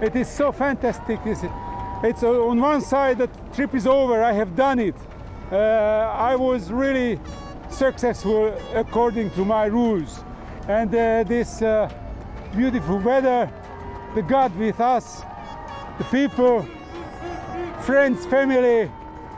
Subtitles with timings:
[0.00, 1.20] It is so fantastic.
[1.24, 1.40] It's,
[2.02, 4.22] it's on one side the trip is over.
[4.22, 4.94] I have done it.
[5.50, 7.18] Uh, I was really
[7.70, 10.22] successful according to my rules.
[10.68, 11.90] And uh, this uh,
[12.54, 13.50] beautiful weather,
[14.14, 15.22] the God with us,
[15.96, 16.68] the people,
[17.80, 18.90] friends, family,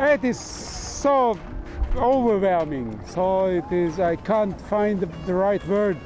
[0.00, 1.38] it is so
[1.96, 2.98] overwhelming.
[3.06, 5.98] So it is, I can't find the, the right word.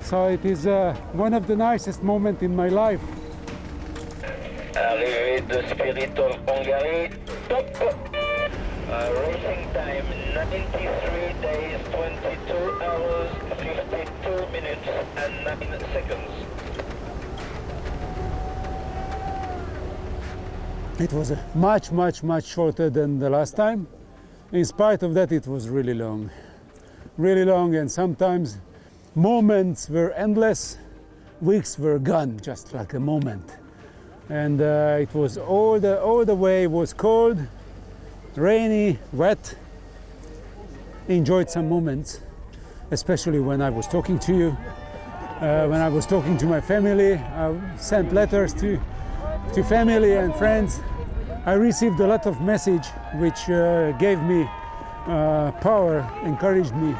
[0.00, 3.00] So it is uh, one of the nicest moments in my life.
[4.76, 7.10] Arrivée de Spirit of Hungary,
[7.48, 7.64] top.
[8.88, 14.86] Uh, racing time 93 days, 22 hours, 52 minutes
[15.16, 16.30] and 9 seconds.
[21.00, 23.86] It was much, much, much shorter than the last time.
[24.52, 26.30] In spite of that, it was really long.
[27.16, 28.58] Really long, and sometimes
[29.14, 30.76] moments were endless,
[31.40, 33.56] weeks were gone, just like a moment.
[34.28, 37.38] And uh, it was all the, all the way was cold,
[38.34, 39.56] rainy, wet.
[41.08, 42.20] Enjoyed some moments,
[42.90, 44.56] especially when I was talking to you,
[45.40, 47.14] uh, when I was talking to my family.
[47.14, 48.80] I sent letters to,
[49.54, 50.80] to family and friends.
[51.44, 54.48] I received a lot of message which uh, gave me
[55.06, 56.96] uh, power, encouraged me.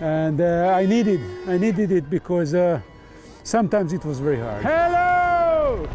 [0.00, 2.80] And uh, I needed, I needed it because uh,
[3.44, 4.64] sometimes it was very hard.
[4.64, 5.86] Hello!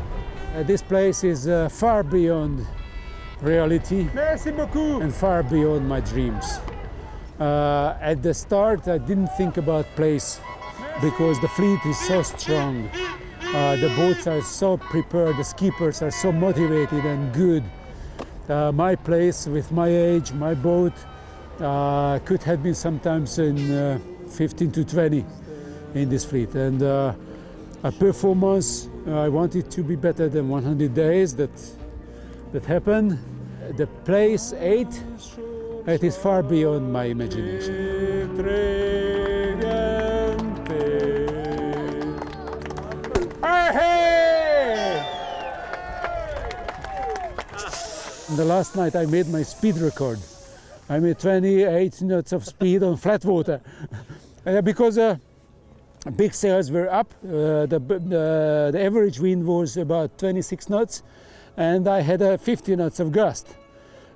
[0.56, 2.66] Uh, this place is uh, far beyond
[3.42, 5.02] reality Merci beaucoup.
[5.02, 6.60] and far beyond my dreams.
[7.40, 10.40] Uh, at the start, I didn't think about place
[11.02, 12.90] because the fleet is so strong.
[13.54, 17.64] Uh, the boats are so prepared, the skippers are so motivated and good.
[18.48, 20.94] Uh, my place with my age, my boat,
[21.60, 25.26] uh, could have been sometimes in uh, 15 to 20
[25.96, 26.54] in this fleet.
[26.56, 27.14] And uh,
[27.84, 31.36] a performance, uh, I wanted to be better than 100 days.
[31.36, 31.52] That
[32.52, 33.20] that happened.
[33.78, 35.04] The place eight,
[35.86, 38.38] it is far beyond my imagination.
[48.36, 50.20] The last night I made my speed record.
[50.88, 53.62] I made 28 knots of speed on flat water
[54.64, 55.18] because uh,
[56.16, 57.14] big sails were up.
[57.24, 61.04] Uh, the, the, the average wind was about 26 knots,
[61.58, 63.48] and I had uh, 50 knots of gust.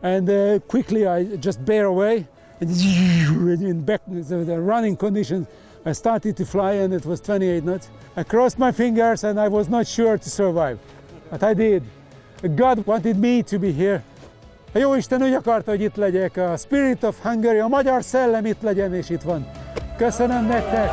[0.01, 2.27] And uh, quickly I just bear away,
[2.59, 2.69] and
[3.61, 5.47] in back the, running conditions,
[5.85, 7.89] I started to fly, and it was 28 knots.
[8.15, 10.79] I crossed my fingers, and I was not sure to survive,
[11.29, 11.83] but I did.
[12.55, 14.03] God wanted me to be here.
[14.75, 18.45] A jó Isten úgy akarta, hogy itt legyek, a Spirit of Hungary, a magyar szellem
[18.45, 19.47] itt legyen, és itt van.
[19.97, 20.89] Köszönöm nektek!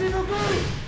[0.00, 0.79] スのゴ